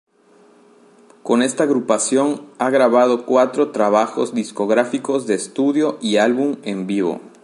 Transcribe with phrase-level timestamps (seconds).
[1.21, 7.21] Con esta agrupación, ha grabado cuatro trabajos discográficos de estudio y álbum en vivo.